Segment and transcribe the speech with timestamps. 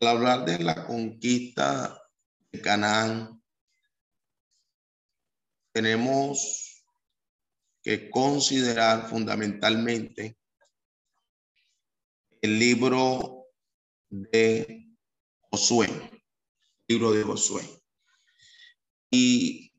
[0.00, 2.00] al hablar de la conquista
[2.52, 3.42] de Canaán,
[5.72, 6.84] tenemos
[7.82, 10.38] que considerar fundamentalmente
[12.40, 13.46] el libro
[14.08, 14.88] de
[15.50, 15.88] Josué,
[16.86, 17.62] libro de Josué.
[19.10, 19.72] Y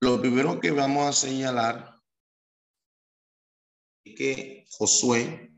[0.00, 2.00] lo primero que vamos a señalar
[4.04, 5.49] es que Josué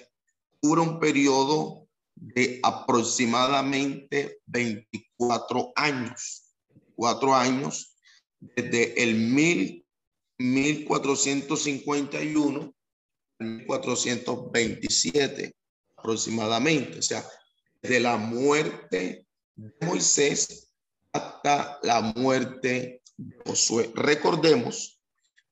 [0.63, 6.55] dura un periodo de aproximadamente 24 años.
[6.95, 7.97] Cuatro años
[8.41, 9.85] desde el mil
[10.39, 12.75] 1451
[13.41, 15.55] 1427
[15.97, 17.25] aproximadamente, o sea,
[17.83, 20.73] de la muerte de Moisés
[21.13, 23.93] hasta la muerte de Josué.
[23.95, 25.01] Recordemos,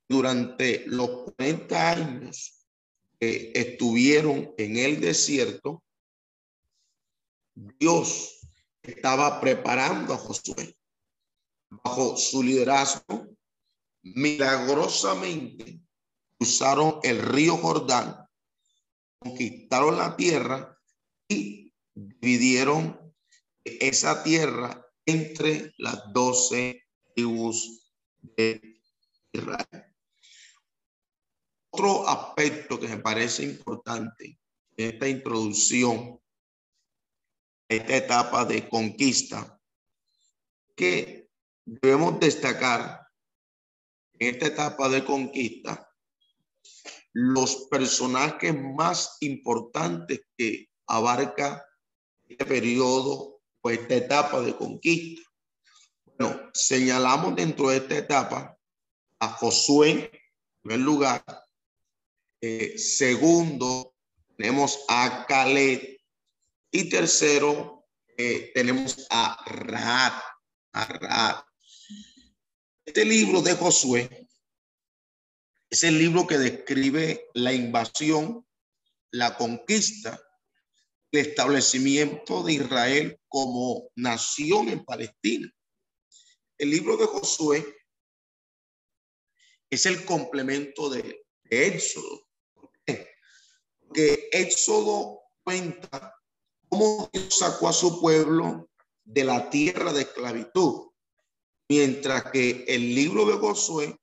[0.08, 2.66] durante los 40 años
[3.18, 5.82] que estuvieron en el desierto,
[7.54, 8.40] Dios
[8.82, 10.76] estaba preparando a Josué
[11.70, 13.35] bajo su liderazgo
[14.14, 15.80] milagrosamente
[16.38, 18.26] cruzaron el río Jordán
[19.18, 20.78] conquistaron la tierra
[21.28, 23.14] y dividieron
[23.64, 28.80] esa tierra entre las doce tribus de
[29.32, 29.84] Israel.
[31.70, 34.38] Otro aspecto que me parece importante
[34.76, 36.20] en esta introducción
[37.68, 39.60] esta etapa de conquista
[40.76, 41.28] que
[41.64, 43.05] debemos destacar
[44.18, 45.86] en esta etapa de conquista
[47.18, 51.64] los personajes más importantes que abarca
[52.28, 55.22] este periodo o esta etapa de conquista.
[56.04, 58.58] Bueno, señalamos dentro de esta etapa
[59.18, 60.10] a Josué, en
[60.60, 61.24] primer lugar.
[62.42, 63.94] Eh, segundo,
[64.36, 65.98] tenemos a Caleb.
[66.70, 67.86] Y tercero,
[68.18, 70.22] eh, tenemos a Rahat.
[70.74, 71.45] A
[72.86, 74.28] Este libro de Josué
[75.68, 78.46] es el libro que describe la invasión,
[79.10, 80.22] la conquista,
[81.10, 85.52] el establecimiento de Israel como nación en Palestina.
[86.58, 87.76] El libro de Josué
[89.68, 92.28] es el complemento de, Éxodo.
[93.80, 96.14] Porque Éxodo cuenta
[96.68, 98.70] cómo Dios sacó a su pueblo
[99.02, 100.90] de la tierra de esclavitud,
[101.68, 103.98] mientras que el libro de Josué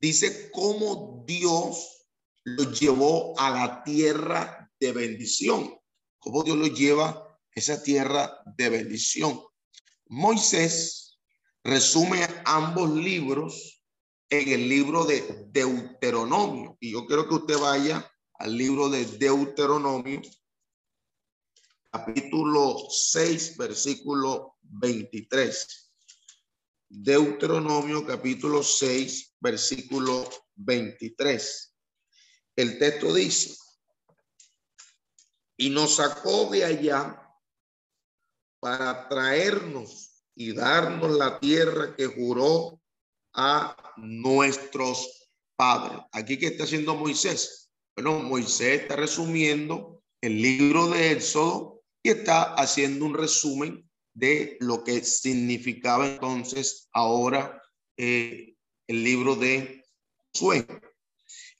[0.00, 2.06] dice cómo Dios
[2.44, 5.76] lo llevó a la tierra de bendición,
[6.18, 9.40] cómo Dios lo lleva a esa tierra de bendición.
[10.06, 11.18] Moisés
[11.64, 13.82] resume ambos libros
[14.30, 16.76] en el libro de Deuteronomio.
[16.80, 20.22] Y yo quiero que usted vaya al libro de Deuteronomio,
[21.90, 25.87] capítulo 6, versículo 23.
[26.90, 31.74] Deuteronomio capítulo 6, versículo 23.
[32.56, 33.54] El texto dice,
[35.58, 37.22] y nos sacó de allá
[38.60, 42.80] para traernos y darnos la tierra que juró
[43.34, 46.00] a nuestros padres.
[46.12, 47.70] Aquí que está haciendo Moisés.
[47.96, 53.87] Bueno, Moisés está resumiendo el libro de Éxodo y está haciendo un resumen
[54.18, 57.62] de lo que significaba entonces ahora
[57.96, 58.56] eh,
[58.88, 59.84] el libro de
[60.34, 60.66] Josué.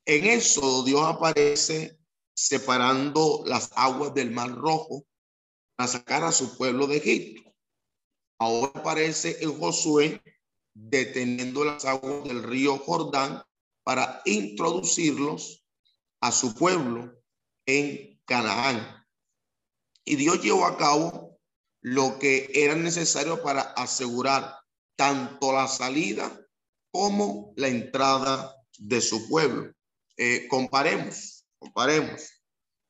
[0.05, 1.97] En eso Dios aparece
[2.35, 5.07] separando las aguas del Mar Rojo
[5.77, 7.55] para sacar a su pueblo de Egipto.
[8.41, 10.21] Ahora aparece en Josué
[10.75, 13.43] deteniendo las aguas del río Jordán
[13.85, 15.65] para introducirlos
[16.21, 17.23] a su pueblo
[17.67, 19.07] en Canaán.
[20.05, 21.28] Y Dios llevó a cabo
[21.81, 24.59] lo que era necesario para asegurar
[24.97, 26.41] tanto la salida
[26.91, 29.73] como la entrada de su pueblo.
[30.17, 32.43] Eh, comparemos, comparemos,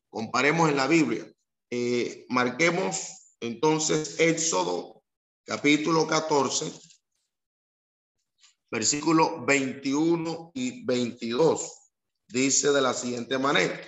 [0.08, 1.30] comparemos en la Biblia.
[1.70, 5.02] Eh, marquemos entonces Éxodo
[5.44, 6.72] capítulo 14,
[8.70, 11.72] versículo 21 y 22.
[12.28, 13.80] Dice de la siguiente manera.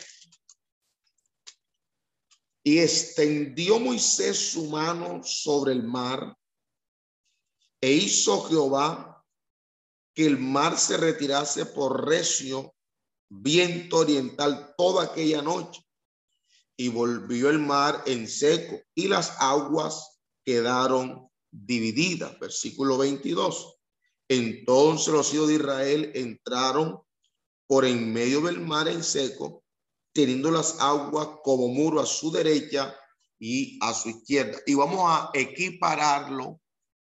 [2.63, 6.37] Y extendió Moisés su mano sobre el mar
[7.81, 9.25] e hizo Jehová
[10.15, 12.75] que el mar se retirase por recio
[13.31, 15.83] viento oriental toda aquella noche.
[16.77, 22.39] Y volvió el mar en seco y las aguas quedaron divididas.
[22.39, 23.77] Versículo 22.
[24.29, 27.01] Entonces los hijos de Israel entraron
[27.67, 29.60] por en medio del mar en seco
[30.13, 32.97] teniendo las aguas como muro a su derecha
[33.39, 34.59] y a su izquierda.
[34.67, 36.61] Y vamos a equipararlo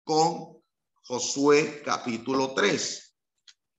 [0.03, 0.61] con
[1.03, 3.15] Josué capítulo 3.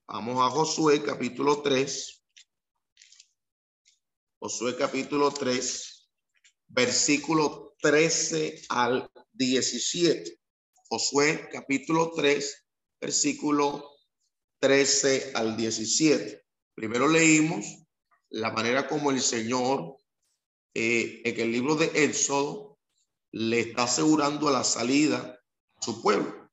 [0.07, 2.23] Vamos a Josué capítulo 3.
[4.39, 6.09] Josué capítulo 3,
[6.67, 10.39] versículo 13 al 17.
[10.89, 12.65] Josué capítulo 3,
[12.99, 13.87] versículo
[14.59, 16.43] 13 al 17.
[16.73, 17.65] Primero leímos
[18.31, 19.97] la manera como el Señor
[20.73, 22.79] eh, en el libro de Éxodo
[23.33, 25.39] le está asegurando la salida
[25.75, 26.49] a su pueblo,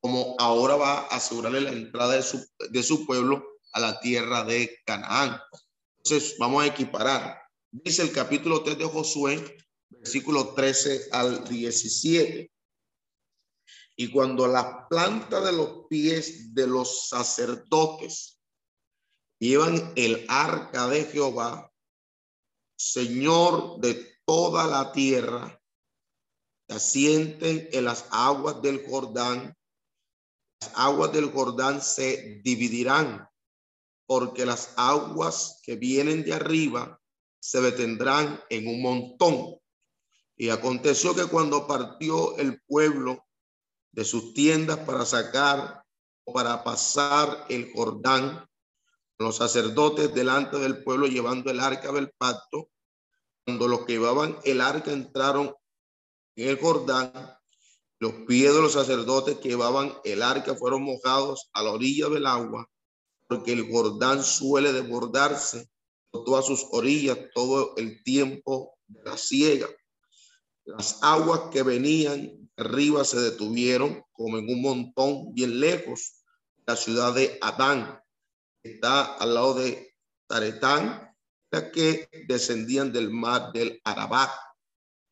[0.00, 4.44] como ahora va a asegurarle la entrada de su, de su pueblo a la tierra
[4.44, 5.38] de Canaán.
[5.98, 7.40] Entonces, vamos a equiparar.
[7.70, 9.56] Dice el capítulo 3 de Josué,
[9.90, 12.50] versículo 13 al 17.
[13.96, 18.41] Y cuando la planta de los pies de los sacerdotes
[19.42, 21.68] llevan el arca de Jehová,
[22.76, 25.60] Señor de toda la tierra,
[26.68, 29.52] se asienten en las aguas del Jordán.
[30.60, 33.28] Las aguas del Jordán se dividirán,
[34.06, 37.00] porque las aguas que vienen de arriba
[37.40, 39.58] se detendrán en un montón.
[40.36, 43.26] Y aconteció que cuando partió el pueblo
[43.90, 45.84] de sus tiendas para sacar
[46.24, 48.48] o para pasar el Jordán,
[49.22, 52.70] los sacerdotes delante del pueblo llevando el arca del pacto,
[53.44, 55.54] cuando los que llevaban el arca entraron
[56.36, 57.12] en el Jordán,
[57.98, 62.26] los pies de los sacerdotes que llevaban el arca fueron mojados a la orilla del
[62.26, 62.68] agua,
[63.28, 65.68] porque el Jordán suele desbordarse
[66.10, 69.68] por todas sus orillas todo el tiempo de la siega.
[70.64, 76.24] Las aguas que venían arriba se detuvieron como en un montón bien lejos
[76.66, 78.01] la ciudad de Adán.
[78.62, 79.94] Está al lado de
[80.28, 81.14] Taretán,
[81.50, 84.30] la que descendían del mar del Arabat.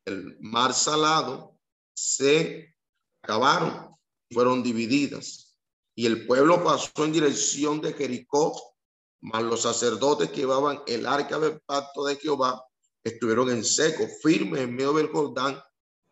[0.05, 1.59] El mar salado
[1.93, 2.75] se
[3.21, 3.95] acabaron,
[4.31, 5.57] fueron divididas.
[5.95, 8.75] Y el pueblo pasó en dirección de Jericó,
[9.21, 12.65] mas los sacerdotes que llevaban el arca del pacto de Jehová
[13.03, 15.61] estuvieron en seco, firmes en medio del Jordán,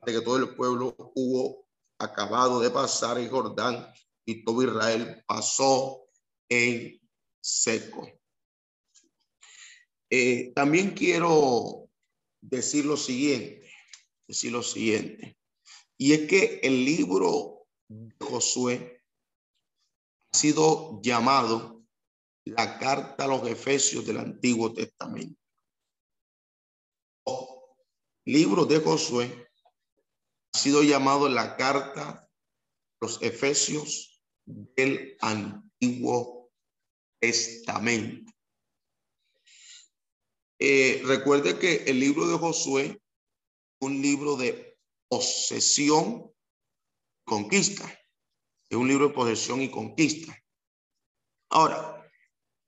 [0.06, 1.66] de que todo el pueblo hubo
[2.00, 3.92] acabado de pasar el Jordán
[4.26, 6.04] y todo Israel pasó
[6.50, 7.00] en
[7.42, 8.10] seco.
[10.10, 11.90] Eh, también quiero
[12.42, 13.70] decir lo siguiente,
[14.28, 15.38] decir lo siguiente,
[15.98, 19.04] y es que el libro de Josué
[20.32, 21.84] ha sido llamado
[22.46, 25.40] la carta a los Efesios del Antiguo Testamento
[28.30, 29.50] libro de Josué
[30.54, 32.30] ha sido llamado la carta
[33.02, 36.39] los Efesios del Antiguo
[37.20, 38.32] Testamento.
[40.60, 43.02] Eh, recuerde que el libro de Josué
[43.82, 46.32] un libro de posesión,
[47.26, 47.86] conquista.
[48.70, 50.38] Es un libro de posesión y conquista.
[51.50, 52.10] Ahora,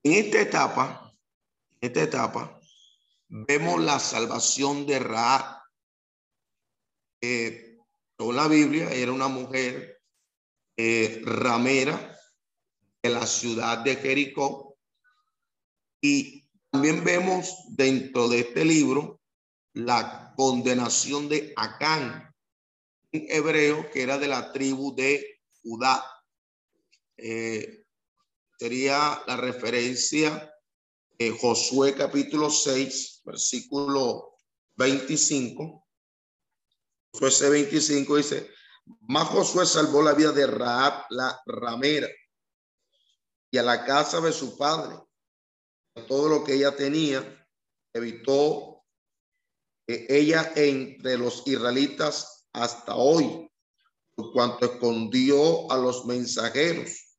[0.03, 1.13] en esta etapa,
[1.79, 2.60] en esta etapa,
[3.27, 5.63] vemos la salvación de Ra.
[7.22, 7.77] Eh,
[8.17, 10.01] la Biblia, era una mujer
[10.77, 12.11] eh, ramera
[13.01, 14.77] de la ciudad de Jericó.
[16.01, 19.22] Y también vemos dentro de este libro
[19.74, 22.34] la condenación de Acán,
[23.13, 26.03] un hebreo que era de la tribu de Judá.
[27.17, 27.86] Eh,
[28.58, 30.51] sería la referencia
[31.29, 34.38] Josué capítulo 6, versículo
[34.77, 35.88] 25.
[37.13, 38.50] Josué 25 dice,
[39.01, 42.08] más Josué salvó la vida de Raab, la ramera,
[43.51, 44.96] y a la casa de su padre,
[46.08, 47.48] todo lo que ella tenía,
[47.93, 48.86] evitó
[49.86, 53.51] que ella entre los israelitas hasta hoy,
[54.15, 57.12] por cuanto escondió a los mensajeros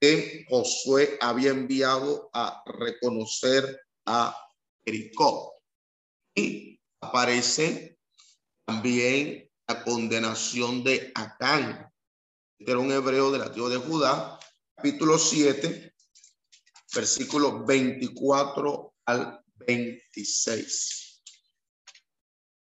[0.00, 4.36] que Josué había enviado a reconocer a
[4.84, 5.54] Jericó.
[6.34, 7.98] Y aparece
[8.64, 11.88] también la condenación de Acán,
[12.58, 14.40] que era un hebreo de la tierra de Judá,
[14.82, 15.94] capítulo 7,
[16.92, 21.22] versículo 24 al 26.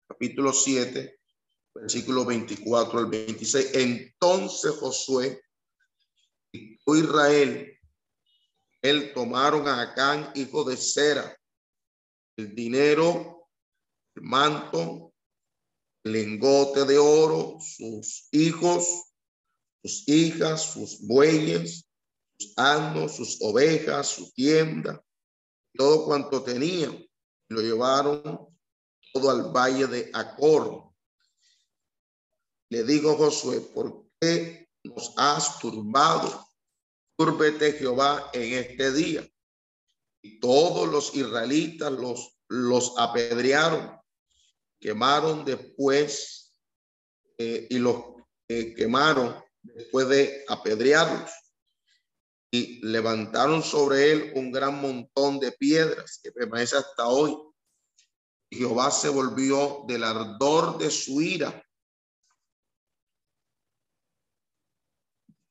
[0.07, 1.19] Capítulo 7,
[1.73, 3.71] versículo 24 al 26.
[3.73, 5.41] Entonces Josué
[6.85, 7.75] Israel,
[8.83, 11.35] él tomaron a Acán, hijo de Sera,
[12.37, 13.49] el dinero,
[14.13, 15.11] el manto,
[16.03, 19.11] el lingote de oro, sus hijos,
[19.81, 21.87] sus hijas, sus bueyes,
[22.41, 25.03] sus asnos, sus ovejas, su tienda,
[25.75, 27.05] todo cuanto tenían.
[27.49, 28.21] Lo llevaron
[29.13, 30.91] todo al valle de Acor.
[32.69, 36.47] Le digo Josué, ¿por qué nos has turbado?
[37.17, 39.27] Turbete Jehová en este día.
[40.23, 43.99] Y todos los israelitas los, los apedrearon,
[44.79, 46.53] quemaron después
[47.37, 47.97] eh, y los
[48.47, 51.31] eh, quemaron después de apedrearlos.
[52.53, 57.37] Y levantaron sobre él un gran montón de piedras que permanece hasta hoy.
[58.51, 61.65] Jehová se volvió del ardor de su ira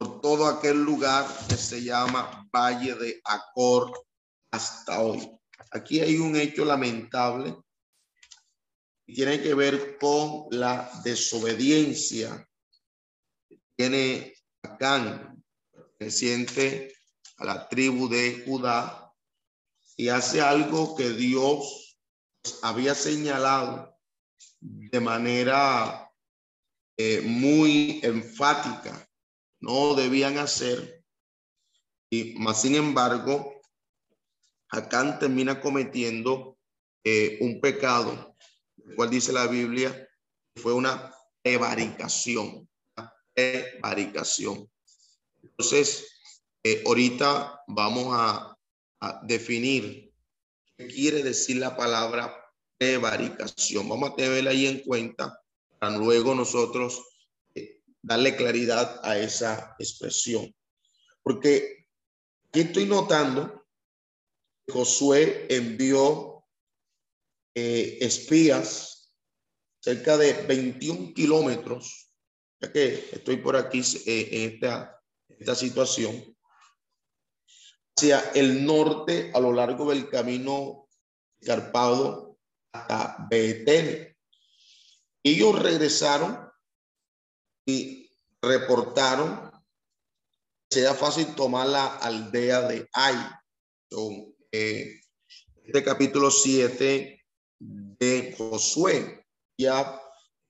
[0.01, 3.93] por todo aquel lugar que se llama Valle de Acor
[4.51, 5.31] hasta hoy.
[5.71, 7.57] Aquí hay un hecho lamentable
[9.07, 12.49] y tiene que ver con la desobediencia
[13.49, 15.40] que tiene Acán,
[16.01, 16.95] perteneciente
[17.37, 19.13] a la tribu de Judá,
[19.97, 21.99] y hace algo que Dios
[22.63, 23.95] había señalado
[24.61, 26.11] de manera
[26.97, 29.07] eh, muy enfática
[29.61, 31.05] no debían hacer.
[32.11, 33.61] Y más sin embargo,
[34.71, 36.57] Acán termina cometiendo
[37.05, 38.37] eh, un pecado,
[38.97, 40.09] cual dice la Biblia,
[40.57, 42.69] fue una prevaricación,
[43.35, 44.71] una.
[45.43, 46.07] Entonces,
[46.63, 48.47] eh, ahorita vamos a,
[49.23, 50.13] definir
[50.77, 52.37] qué quiere decir la palabra
[52.77, 53.89] prevaricación.
[53.89, 55.41] Vamos a tenerla ahí en cuenta
[55.79, 57.03] para luego nosotros
[57.55, 60.55] eh, darle claridad a esa expresión.
[61.23, 61.87] Porque
[62.49, 63.67] aquí estoy notando
[64.67, 66.45] que Josué envió
[67.55, 69.13] eh, espías
[69.81, 72.13] cerca de 21 kilómetros,
[72.61, 75.00] ya que estoy por aquí eh, en esta,
[75.41, 76.37] esta situación,
[77.97, 80.87] hacia el norte a lo largo del camino
[81.41, 82.39] escarpado
[82.73, 84.17] hasta Betel.
[85.23, 86.39] Ellos regresaron
[87.67, 88.11] y
[88.43, 89.51] reportaron
[90.69, 93.17] que sea fácil tomar la aldea de Ai.
[94.53, 95.01] Eh,
[95.65, 97.25] este capítulo 7
[97.59, 99.27] de Josué,
[99.59, 100.01] ya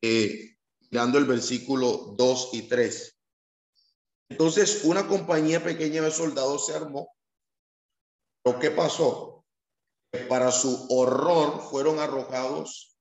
[0.02, 0.56] eh,
[0.90, 3.19] dando el versículo 2 y 3.
[4.30, 7.12] Entonces, una compañía pequeña de soldados se armó.
[8.44, 9.44] ¿Lo que pasó?
[10.28, 12.96] Para su horror fueron arrojados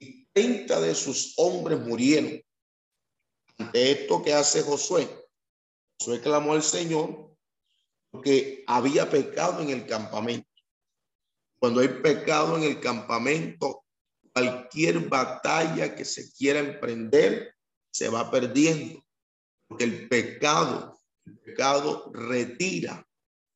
[0.00, 2.40] y 30 de sus hombres murieron.
[3.58, 5.08] Ante esto que hace Josué,
[5.98, 7.36] Josué clamó al Señor
[8.10, 10.48] porque había pecado en el campamento.
[11.58, 13.84] Cuando hay pecado en el campamento,
[14.32, 17.54] cualquier batalla que se quiera emprender
[17.90, 19.04] se va perdiendo.
[19.68, 23.06] Porque el pecado, el pecado retira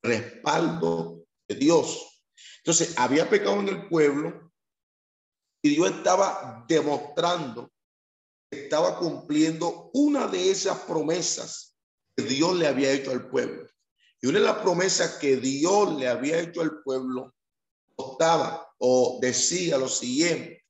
[0.03, 2.23] respaldo de Dios.
[2.59, 4.53] Entonces, había pecado en el pueblo
[5.63, 7.73] y Dios estaba demostrando
[8.53, 11.75] estaba cumpliendo una de esas promesas
[12.15, 13.67] que Dios le había hecho al pueblo.
[14.21, 17.35] Y una de las promesas que Dios le había hecho al pueblo
[17.97, 20.65] estaba o decía lo siguiente.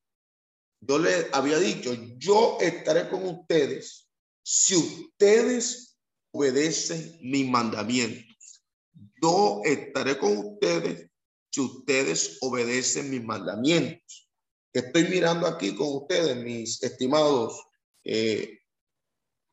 [0.80, 4.08] Yo le había dicho, yo estaré con ustedes
[4.42, 5.98] si ustedes
[6.32, 8.64] obedecen mis mandamientos.
[9.22, 11.12] Yo estaré con ustedes
[11.52, 14.30] si ustedes obedecen mis mandamientos.
[14.72, 17.62] Estoy mirando aquí con ustedes, mis estimados
[18.04, 18.58] eh,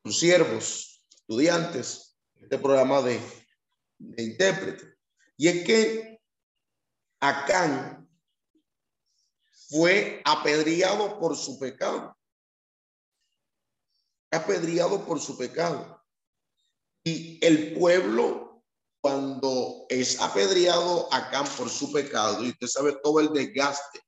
[0.06, 3.20] siervos, estudiantes, este programa de,
[3.98, 4.94] de intérprete.
[5.36, 6.20] Y es que
[7.20, 8.08] Acán
[9.68, 12.16] fue apedreado por su pecado.
[14.30, 16.00] Apedreado por su pecado.
[17.04, 18.62] Y el pueblo,
[19.00, 24.00] cuando es apedreado Acán por su pecado, y usted sabe todo el desgaste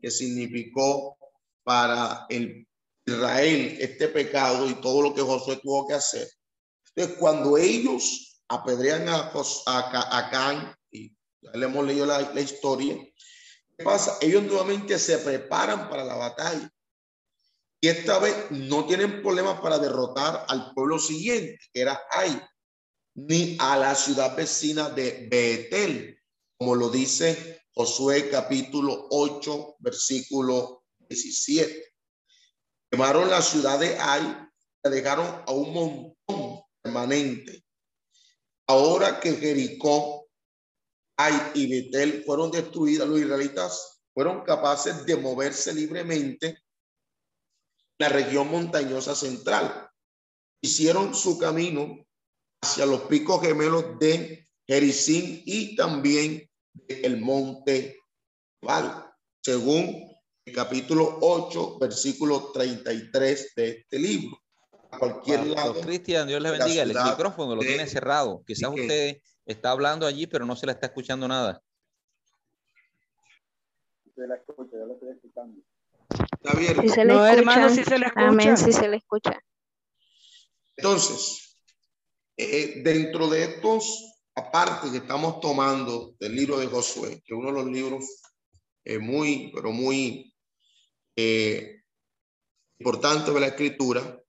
[0.00, 1.16] que significó
[1.62, 2.66] para el
[3.06, 6.28] Israel este pecado y todo lo que Josué tuvo que hacer.
[6.94, 9.32] Entonces, cuando ellos apedrean a,
[9.66, 12.96] a, Acán, y ya le hemos leído la, la historia,
[13.76, 14.16] ¿qué pasa?
[14.20, 16.70] Ellos nuevamente se preparan para la batalla.
[17.84, 22.40] Y esta vez no tienen problemas para derrotar al pueblo siguiente, que era Ai,
[23.14, 26.18] ni a la ciudad vecina de Betel,
[26.56, 31.92] como lo dice Josué capítulo 8, versículo 17.
[32.90, 34.34] Quemaron la ciudad de Ai,
[34.82, 37.66] la dejaron a un montón permanente.
[38.66, 40.26] Ahora que Jericó,
[41.18, 46.63] Ai y Betel fueron destruidas, los israelitas fueron capaces de moverse libremente en
[47.98, 49.88] la región montañosa central.
[50.60, 52.04] Hicieron su camino
[52.62, 56.48] hacia los picos gemelos de Jericín y también
[56.88, 57.98] el monte
[58.62, 60.10] Val, según
[60.46, 64.38] el capítulo 8, versículo 33 de este libro.
[64.90, 65.80] A cualquier lado.
[65.80, 66.82] Cristian, Dios le bendiga.
[66.82, 68.42] El micrófono lo tiene cerrado.
[68.46, 71.62] Quizás usted está hablando allí, pero no se le está escuchando nada.
[74.14, 75.60] Se la escucha, yo lo estoy escuchando.
[76.44, 76.80] Está bien.
[76.82, 77.38] Si se le No, escucha.
[77.40, 78.26] hermano, si se le escucha.
[78.28, 79.40] Amén, si se le escucha.
[80.76, 81.56] Entonces,
[82.36, 87.46] eh, dentro de estos aparte que estamos tomando del libro de Josué, que es uno
[87.48, 88.20] de los libros
[88.84, 90.34] eh, muy, pero muy
[91.16, 91.82] eh,
[92.80, 94.20] importantes de la escritura,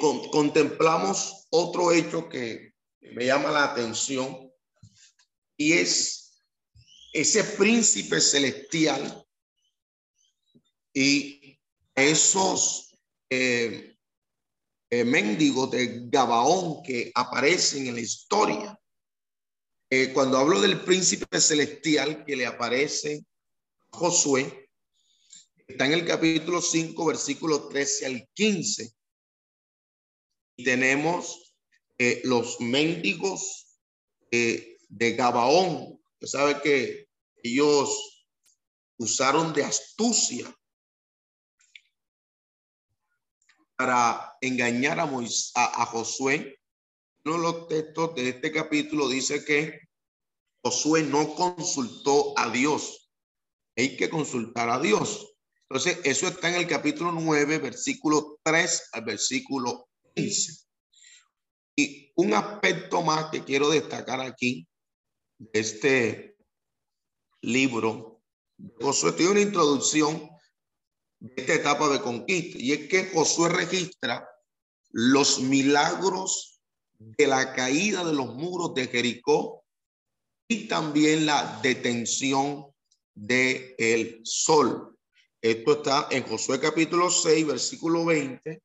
[0.00, 4.50] con- contemplamos otro hecho que me llama la atención
[5.56, 6.42] y es
[7.12, 9.23] ese príncipe celestial
[10.94, 11.58] y
[11.94, 12.96] esos
[13.28, 13.94] eh,
[14.90, 18.80] eh, mendigos de Gabaón que aparecen en la historia.
[19.90, 23.24] Eh, cuando hablo del príncipe celestial que le aparece
[23.90, 24.70] Josué,
[25.66, 28.94] está en el capítulo 5, versículo 13 al 15.
[30.56, 31.56] Y tenemos
[31.98, 33.66] eh, los mendigos
[34.30, 36.00] de Gabaón.
[36.14, 37.08] Usted sabe que
[37.42, 38.26] ellos
[38.96, 40.52] usaron de astucia
[43.84, 46.58] para engañar a, a, Josué.
[47.26, 49.78] Uno de los textos de este capítulo dice que
[50.64, 53.10] Josué no consultó a Dios.
[53.76, 55.34] Hay que consultar a Dios.
[55.68, 60.64] Entonces, eso está en el capítulo 9, versículo 3 al versículo 15.
[61.76, 64.66] Y un aspecto más que quiero destacar aquí
[65.36, 66.38] de este
[67.42, 68.22] libro,
[68.80, 70.33] Josué tiene una introducción
[71.36, 74.28] esta etapa de conquista, y es que Josué registra
[74.90, 76.60] los milagros
[76.98, 79.64] de la caída de los muros de Jericó
[80.48, 82.66] y también la detención
[83.14, 84.96] del el sol.
[85.40, 88.62] Esto está en Josué capítulo 6, versículo 20,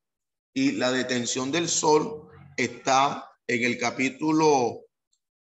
[0.54, 4.86] y la detención del sol está en el capítulo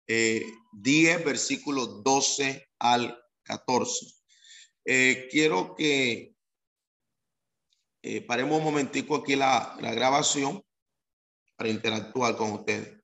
[0.07, 0.47] 10,
[1.19, 4.07] eh, versículo 12 al 14.
[4.85, 6.36] Eh, quiero que
[8.07, 10.62] eh, paremos un momentico aquí la, la grabación
[11.57, 13.03] para interactuar con ustedes.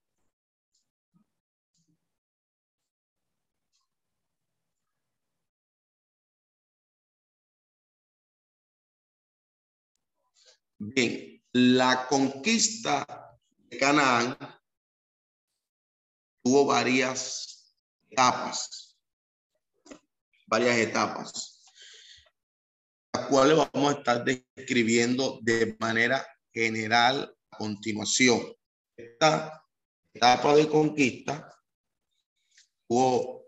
[10.79, 13.07] Bien, la conquista
[13.57, 14.37] de Canaán
[16.43, 17.77] tuvo varias
[18.11, 18.99] etapas,
[20.47, 21.52] varias etapas,
[23.13, 28.41] las cuales vamos a estar describiendo de manera general a continuación.
[28.97, 29.65] Esta
[30.15, 31.49] etapa de conquista
[32.89, 33.45] tuvo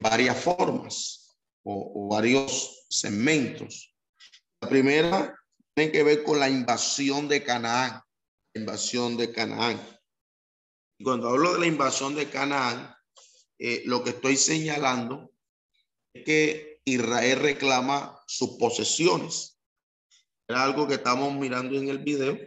[0.00, 3.94] varias formas o, o varios segmentos.
[4.60, 5.34] La primera
[5.74, 8.00] tiene que ver con la invasión de Canaán,
[8.54, 9.80] invasión de Canaán.
[10.98, 12.92] Y cuando hablo de la invasión de Canaán,
[13.58, 15.30] eh, lo que estoy señalando
[16.12, 19.58] es que Israel reclama sus posesiones.
[20.48, 22.38] Era algo que estamos mirando en el video.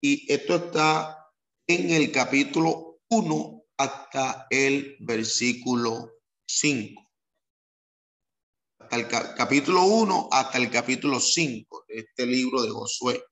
[0.00, 1.26] Y esto está
[1.66, 6.12] en el capítulo 1 hasta el versículo
[6.46, 7.08] 5
[8.90, 13.22] el capítulo 1 hasta el capítulo 5 de este libro de Josué.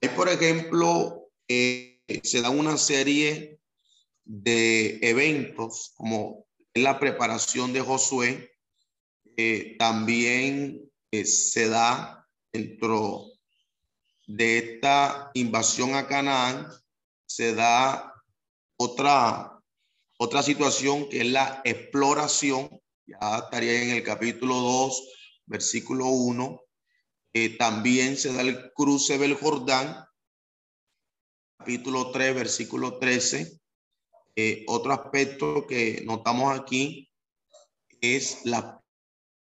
[0.00, 3.58] Hay, por ejemplo, eh, se da una serie
[4.24, 8.52] de eventos como la preparación de Josué.
[9.36, 10.90] Eh, también
[11.24, 13.26] se da dentro
[14.26, 16.68] de esta invasión a Canaán,
[17.26, 18.12] se da
[18.76, 19.60] otra,
[20.18, 25.08] otra situación que es la exploración ya estaría en el capítulo 2,
[25.46, 26.60] versículo 1.
[27.34, 30.06] Eh, también se da el cruce del Jordán,
[31.58, 33.60] capítulo 3, versículo 13.
[34.36, 37.10] Eh, otro aspecto que notamos aquí
[38.00, 38.64] es las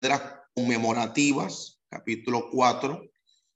[0.03, 3.09] piedras conmemorativas, capítulo 4.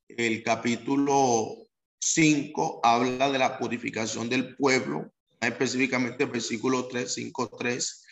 [0.07, 1.67] El capítulo
[1.99, 8.03] 5 habla de la purificación del pueblo, específicamente el versículo 3, 5, 3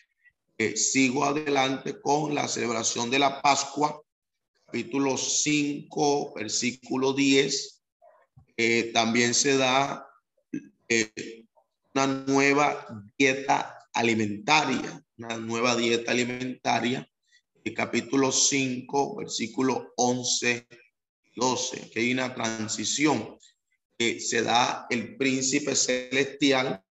[0.75, 4.03] sigo adelante con la celebración de la Pascua,
[4.67, 7.83] capítulo 5, versículo 10.
[8.57, 10.09] Eh, también se da
[10.89, 11.45] eh,
[11.95, 12.85] una nueva
[13.17, 17.09] dieta alimentaria, una nueva dieta alimentaria,
[17.65, 20.69] el capítulo 5, versículo 11,
[21.35, 23.39] 12, que hay una transición.
[23.97, 26.83] que se da el príncipe celestial,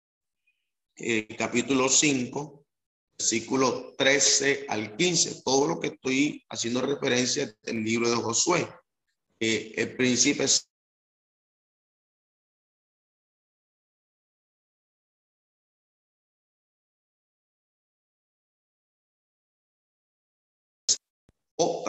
[0.96, 2.66] eh, capítulo 5,
[3.18, 8.70] versículo 13 al 15, todo lo que estoy haciendo referencia del libro de Josué.
[9.38, 10.46] El príncipe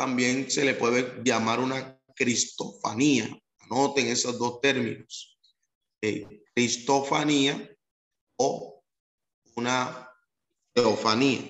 [0.05, 3.27] también se le puede llamar una cristofanía.
[3.61, 5.39] Anoten esos dos términos.
[6.03, 7.75] Eh, cristofanía
[8.37, 8.85] o
[9.57, 10.11] una
[10.75, 11.41] teofanía.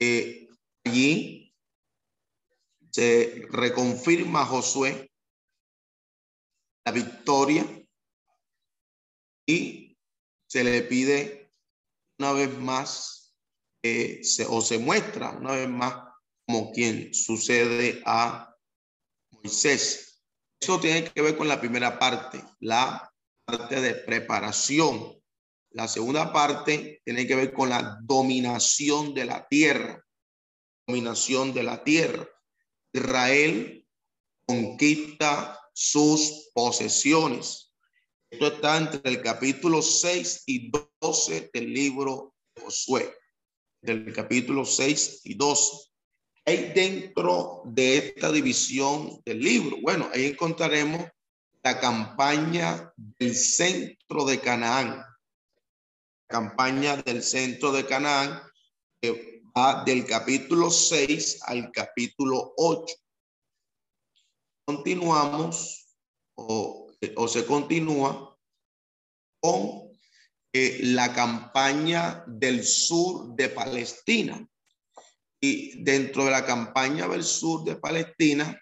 [0.00, 0.48] Eh,
[0.84, 1.54] allí
[2.90, 5.12] se reconfirma Josué
[6.84, 7.64] la victoria
[9.46, 9.96] y
[10.48, 11.52] se le pide
[12.18, 13.36] una vez más
[14.48, 16.01] o se muestra una vez más
[16.52, 18.54] como quien sucede a
[19.30, 20.22] Moisés.
[20.60, 23.10] Eso tiene que ver con la primera parte, la
[23.46, 25.22] parte de preparación
[25.74, 30.04] la segunda parte tiene que ver con la dominación de la tierra.
[30.86, 32.28] Dominación de la tierra.
[32.92, 33.86] Israel
[34.46, 37.72] conquista sus posesiones.
[38.28, 43.14] Esto está entre el capítulo 6 y 12 del libro de Josué.
[43.80, 45.91] Del capítulo 6 y 12.
[46.44, 49.76] Hay dentro de esta división del libro?
[49.82, 51.06] Bueno, ahí encontraremos
[51.62, 55.04] la campaña del centro de Canaán.
[56.28, 58.42] Campaña del centro de Canaán
[59.00, 62.94] que va del capítulo 6 al capítulo 8.
[64.64, 65.86] Continuamos
[66.34, 68.38] o, o se continúa
[69.40, 69.92] con
[70.54, 74.46] eh, la campaña del sur de Palestina.
[75.44, 78.56] Y dentro de la campaña del sur de Palestina,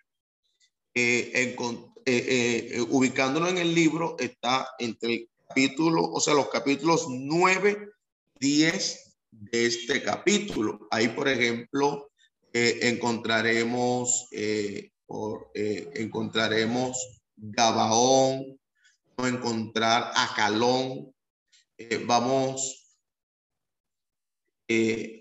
[0.94, 1.54] eh, eh,
[2.06, 7.86] eh, ubicándonos en el libro, está entre el capítulo, o sea, los capítulos 9,
[8.36, 10.88] 10 de este capítulo.
[10.90, 12.10] Ahí, por ejemplo,
[12.54, 14.28] encontraremos,
[15.04, 18.58] por, encontraremos Gabaón,
[19.16, 21.14] vamos a encontrar Acalón,
[22.06, 22.96] vamos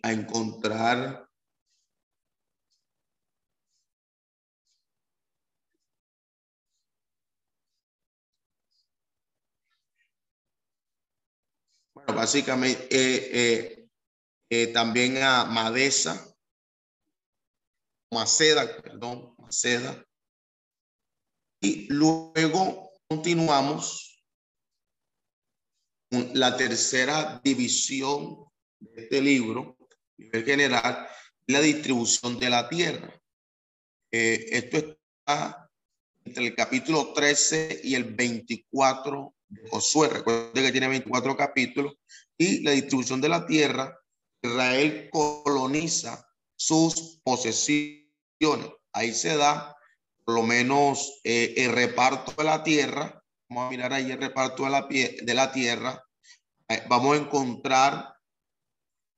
[0.01, 1.28] a encontrar
[12.13, 13.87] básicamente eh, eh,
[14.49, 16.25] eh, también a Madesa,
[18.11, 20.03] Maceda, perdón, Maceda.
[21.61, 24.25] Y luego continuamos
[26.09, 28.45] con la tercera división
[28.79, 29.77] de este libro,
[30.17, 31.07] nivel general,
[31.47, 33.13] la distribución de la tierra.
[34.11, 35.69] esto está
[36.23, 39.35] entre el capítulo 13 y el 24
[39.69, 40.09] Josué.
[40.09, 41.95] Recuerden que tiene 24 capítulos
[42.37, 43.97] y la distribución de la tierra.
[44.41, 48.69] Israel coloniza sus posesiones.
[48.93, 49.75] Ahí se da
[50.23, 53.21] por lo menos eh, el reparto de la tierra.
[53.49, 56.03] Vamos a mirar ahí el reparto de la, de la tierra.
[56.67, 58.13] Eh, vamos a encontrar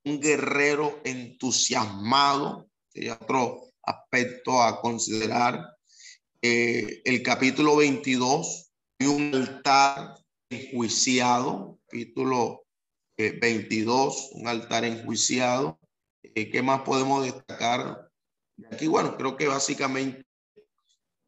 [0.06, 5.76] un guerrero entusiasmado, sería otro aspecto a considerar.
[6.42, 10.16] Eh, el capítulo 22, y un altar
[10.52, 12.66] enjuiciado, capítulo
[13.18, 15.80] 22, eh, un altar enjuiciado.
[16.24, 18.10] Eh, ¿Qué más podemos destacar?
[18.72, 20.26] Aquí, bueno, creo que básicamente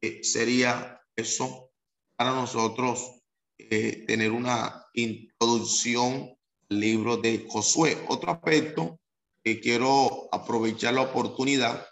[0.02, 1.72] eh, sería eso
[2.16, 3.20] para nosotros
[3.58, 6.36] tener una introducción
[6.70, 7.98] al libro de Josué.
[8.10, 9.00] Otro aspecto
[9.42, 11.88] que quiero aprovechar la oportunidad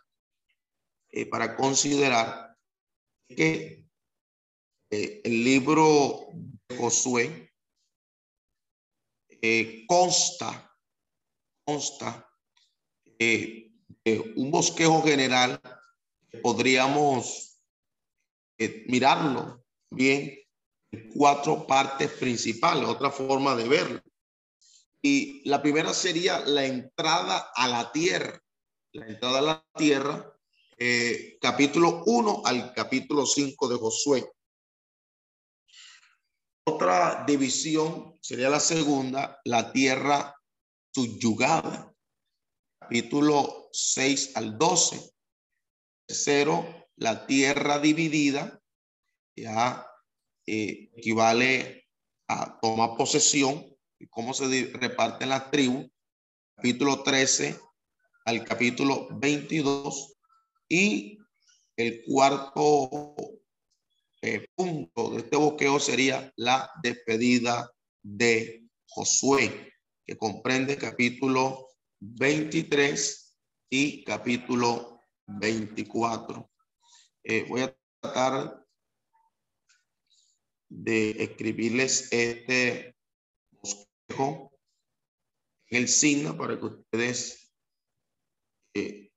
[1.30, 2.56] para considerar
[3.30, 3.86] que
[4.90, 6.28] el libro
[6.78, 7.52] Josué
[9.44, 10.72] eh, consta,
[11.66, 12.30] consta
[13.18, 13.72] eh,
[14.36, 15.60] un bosquejo general
[16.44, 17.60] podríamos
[18.58, 20.38] eh, mirarlo bien
[20.92, 24.02] en cuatro partes principales, otra forma de verlo.
[25.02, 28.40] Y la primera sería la entrada a la tierra,
[28.92, 30.32] la entrada a la tierra,
[31.40, 34.32] capítulo 1 al capítulo 5 de Josué.
[36.64, 40.36] Otra división sería la segunda, la tierra
[40.94, 41.92] subyugada,
[42.80, 45.12] capítulo 6 al 12.
[46.06, 48.62] Tercero, la tierra dividida,
[49.36, 49.88] ya
[50.46, 51.88] eh, equivale
[52.28, 53.66] a tomar posesión
[53.98, 55.90] y cómo se reparten las tribus,
[56.56, 57.60] capítulo 13
[58.26, 60.14] al capítulo 22.
[60.70, 61.18] Y
[61.76, 63.41] el cuarto
[64.22, 67.72] eh, punto de este boqueo sería la despedida
[68.04, 69.74] de Josué,
[70.06, 71.68] que comprende capítulo
[72.00, 73.38] 23
[73.70, 76.52] y capítulo 24.
[77.24, 78.66] Eh, voy a tratar
[80.70, 82.96] de escribirles este
[83.52, 84.52] bosquejo
[85.68, 87.54] en el signo para que ustedes
[88.74, 89.12] eh,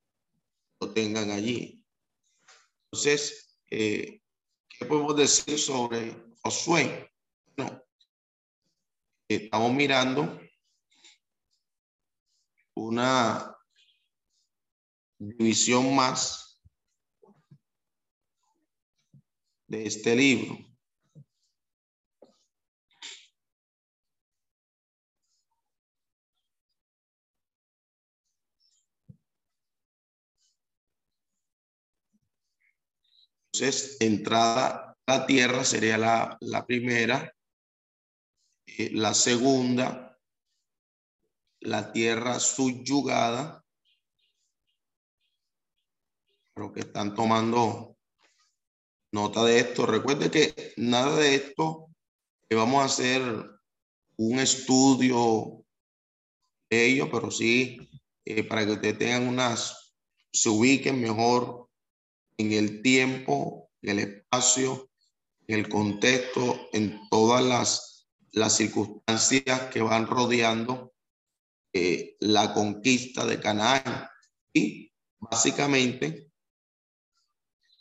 [0.80, 1.84] lo tengan allí.
[2.84, 4.20] Entonces, eh,
[4.78, 7.08] ¿Qué podemos decir sobre Josué?
[7.56, 7.80] No.
[9.28, 10.40] Estamos mirando
[12.74, 13.56] una
[15.18, 16.60] división más
[19.68, 20.73] de este libro.
[33.54, 37.32] Entonces, entrada a tierra sería la, la primera.
[38.66, 40.18] Eh, la segunda,
[41.60, 43.64] la tierra subyugada.
[46.52, 47.96] Creo que están tomando
[49.12, 49.86] nota de esto.
[49.86, 51.86] Recuerde que nada de esto
[52.48, 53.22] que vamos a hacer
[54.16, 55.64] un estudio
[56.70, 57.88] de ello, pero sí
[58.24, 59.94] eh, para que ustedes tengan unas
[60.32, 61.63] se ubiquen mejor
[62.36, 64.90] en el tiempo, en el espacio,
[65.46, 70.94] en el contexto, en todas las, las circunstancias que van rodeando
[71.72, 74.08] eh, la conquista de Canaán.
[74.52, 76.30] Y básicamente,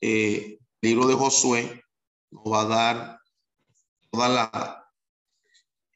[0.01, 1.83] eh, el libro de Josué
[2.31, 3.19] nos va a dar
[4.11, 4.91] todas la,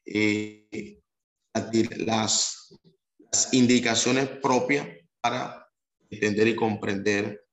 [0.06, 1.00] eh,
[1.98, 2.74] las,
[3.18, 4.86] las indicaciones propias
[5.20, 5.68] para
[6.08, 7.47] entender y comprender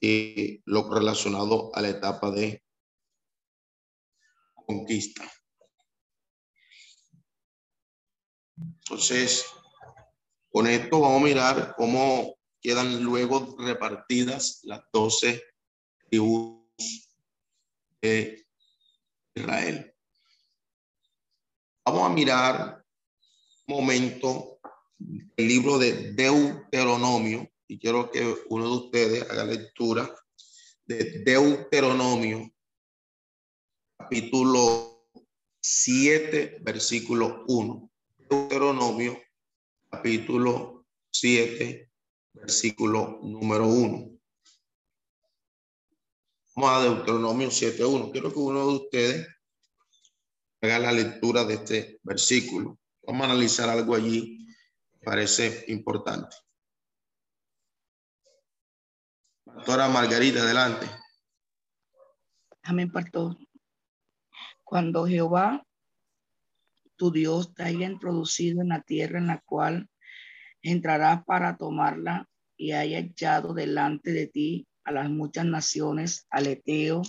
[0.00, 2.62] eh, lo relacionado a la etapa de
[4.54, 5.30] conquista.
[8.56, 9.46] Entonces,
[10.50, 15.42] con esto vamos a mirar cómo quedan luego repartidas las doce
[16.08, 16.58] tribus
[18.00, 18.46] de
[19.34, 19.94] Israel.
[21.84, 22.84] Vamos a mirar
[23.66, 24.60] un momento
[25.36, 30.12] el libro de Deuteronomio y quiero que uno de ustedes haga lectura
[30.86, 32.50] de Deuteronomio,
[33.98, 35.06] capítulo
[35.60, 37.90] 7, versículo 1.
[38.16, 39.20] Deuteronomio,
[39.90, 41.92] capítulo 7,
[42.32, 44.18] versículo número 1.
[46.56, 48.12] Vamos a Deuteronomio 7.1.
[48.12, 49.28] Quiero que uno de ustedes
[50.62, 52.78] haga la lectura de este versículo.
[53.02, 54.46] Vamos a analizar algo allí
[54.90, 56.34] que parece importante.
[59.54, 60.86] Doctora Margarita, adelante.
[62.62, 63.36] Amén, pastor.
[64.62, 65.64] Cuando Jehová,
[66.96, 69.88] tu Dios, te haya introducido en la tierra en la cual
[70.62, 77.02] entrarás para tomarla y haya echado delante de ti a las muchas naciones, al Eteo,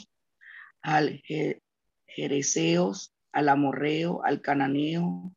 [0.82, 1.22] al
[2.08, 2.94] Jerezeo,
[3.32, 5.34] al Amorreo, al Cananeo,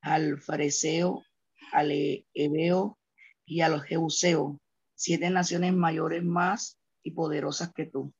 [0.00, 1.24] al Fariseo,
[1.72, 1.90] al
[2.34, 2.98] Ebeo
[3.46, 4.56] y a los Jebuseos
[5.04, 8.14] siete naciones mayores más y poderosas que tú.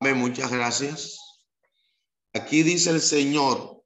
[0.00, 1.18] Muchas gracias.
[2.32, 3.84] Aquí dice el Señor,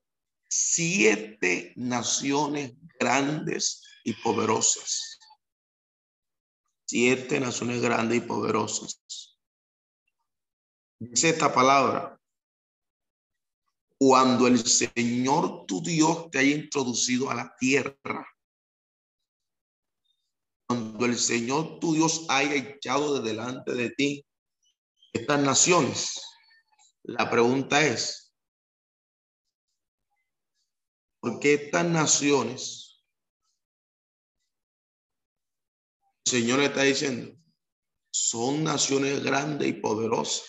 [0.49, 5.19] siete naciones grandes y poderosas.
[6.87, 9.37] Siete naciones grandes y poderosas.
[11.01, 12.21] Dice esta palabra.
[13.99, 18.25] Cuando el Señor tu Dios te haya introducido a la tierra
[20.69, 24.27] cuando el Señor tu Dios haya echado de delante de ti
[25.15, 26.21] estas naciones.
[27.05, 28.35] La pregunta es,
[31.21, 33.03] ¿por qué estas naciones?
[36.27, 37.35] El Señor está diciendo,
[38.13, 40.45] son naciones grandes y poderosas,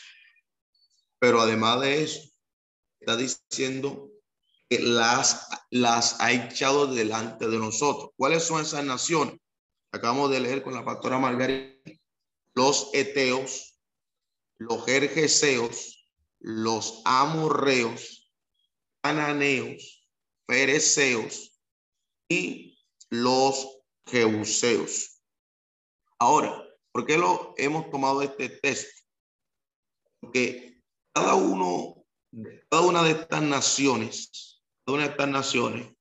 [1.18, 2.30] pero además de eso,
[3.00, 4.12] está diciendo
[4.70, 8.12] que las, las ha echado delante de nosotros.
[8.18, 9.40] ¿Cuáles son esas naciones?
[9.92, 11.92] Acabamos de leer con la pastora Margarita,
[12.56, 13.80] los eteos,
[14.58, 16.08] los jerjeseos,
[16.40, 18.32] los amorreos,
[19.02, 20.08] cananeos,
[20.48, 21.60] fereceos
[22.30, 22.78] y
[23.10, 25.22] los jebuseos.
[26.20, 29.02] Ahora, ¿por qué lo hemos tomado este texto?
[30.20, 30.82] Porque
[31.14, 32.06] cada uno,
[32.70, 35.99] cada una de estas naciones, cada una de estas naciones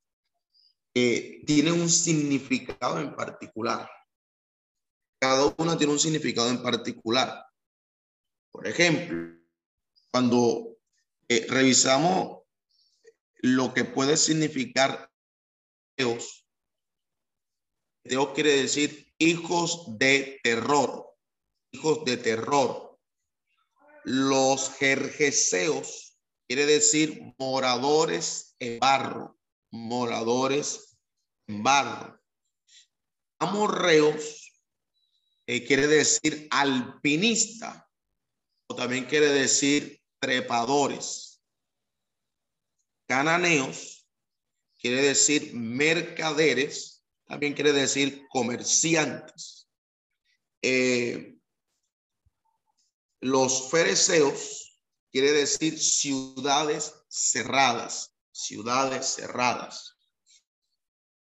[0.95, 3.89] tiene un significado en particular.
[5.21, 7.45] Cada una tiene un significado en particular.
[8.51, 9.39] Por ejemplo,
[10.11, 10.77] cuando
[11.29, 12.43] eh, revisamos
[13.37, 15.11] lo que puede significar
[15.97, 16.47] Dios,
[18.05, 21.15] Dios quiere decir hijos de terror,
[21.73, 22.99] hijos de terror.
[24.05, 29.38] Los jerjeseos quiere decir moradores en barro,
[29.71, 30.97] moradores
[31.47, 32.21] barro.
[33.39, 34.53] Amorreos
[35.47, 37.89] eh, quiere decir alpinista
[38.67, 41.41] o también quiere decir trepadores.
[43.07, 44.07] Cananeos
[44.79, 49.69] quiere decir mercaderes, también quiere decir comerciantes.
[50.63, 51.39] Eh,
[53.21, 59.97] los fereceos quiere decir ciudades cerradas, ciudades cerradas.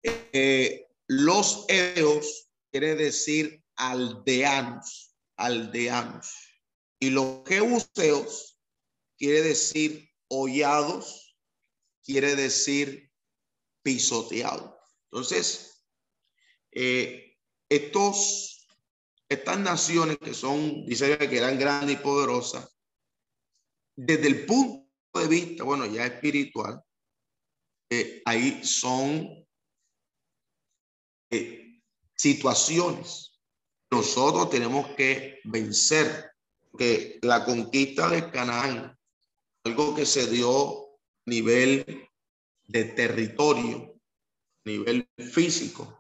[0.04, 6.36] Eh, los eos quiere decir aldeanos, aldeanos.
[7.00, 8.60] Y los jebuseos
[9.18, 11.36] quiere decir hollados,
[12.04, 13.12] quiere decir
[13.82, 14.78] pisoteado.
[15.12, 15.84] Entonces,
[16.72, 17.36] eh,
[17.68, 18.68] estos,
[19.28, 22.78] estas naciones que son, dice que eran grandes y poderosas,
[23.96, 26.84] desde el punto de vista, bueno, ya espiritual,
[28.26, 29.46] ahí son
[31.30, 31.82] eh,
[32.16, 33.40] situaciones.
[33.92, 36.32] Nosotros tenemos que vencer,
[36.78, 38.98] que la conquista de Canaán,
[39.64, 40.88] algo que se dio a
[41.26, 42.08] nivel
[42.66, 43.96] de territorio,
[44.66, 45.98] a nivel físico.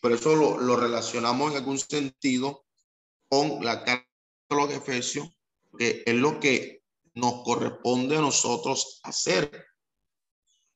[0.00, 2.64] Por eso lo, lo relacionamos en algún sentido
[3.28, 4.08] con la carta
[4.48, 5.28] de los Efesios,
[5.76, 6.82] que es lo que
[7.14, 9.66] nos corresponde a nosotros hacer,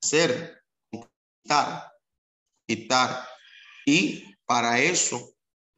[0.03, 1.93] hacer, quitar,
[2.67, 3.27] quitar.
[3.87, 5.35] Y para eso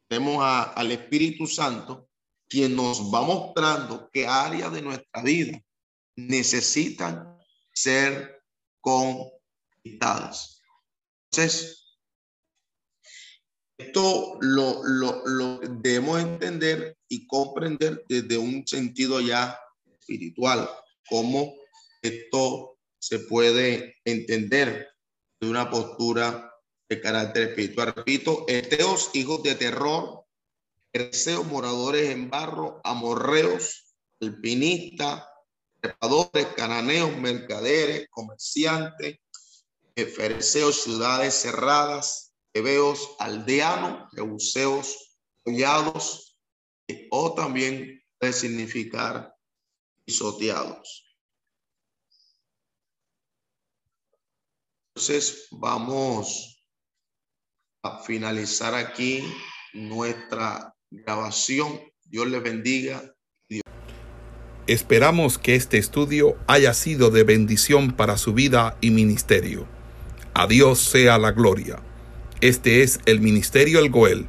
[0.07, 2.09] tenemos al Espíritu Santo,
[2.47, 5.59] quien nos va mostrando qué áreas de nuestra vida
[6.15, 7.37] necesitan
[7.73, 8.43] ser
[8.79, 10.61] conquistadas.
[11.31, 11.97] Entonces,
[13.77, 19.59] esto lo, lo, lo debemos entender y comprender desde un sentido ya
[19.99, 20.69] espiritual,
[21.09, 21.55] cómo
[22.01, 22.72] esto
[23.03, 24.87] se puede entender
[25.41, 26.53] de una postura
[26.87, 27.93] de carácter espiritual.
[27.93, 30.23] Repito, eteos, hijos de terror,
[30.93, 35.21] herceos, moradores en barro, amorreos, alpinistas,
[35.81, 39.19] trepadores, cananeos, mercaderes, comerciantes,
[39.93, 46.39] fereceos, ciudades cerradas, hebeos, aldeanos, jebuseos, hollados,
[47.11, 49.35] o también puede significar
[50.05, 51.02] pisoteados.
[54.95, 56.63] Entonces vamos
[57.83, 59.23] a finalizar aquí
[59.73, 61.79] nuestra grabación.
[62.03, 63.01] Dios les bendiga.
[64.67, 69.67] Esperamos que este estudio haya sido de bendición para su vida y ministerio.
[70.35, 71.81] A Dios sea la gloria.
[72.39, 74.27] Este es el Ministerio El Goel,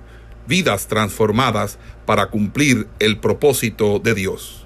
[0.48, 4.63] vidas transformadas para cumplir el propósito de Dios.